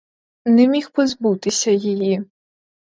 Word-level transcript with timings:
Не 0.45 0.67
міг 0.67 0.89
позбутися 0.91 1.71
її. 1.71 2.23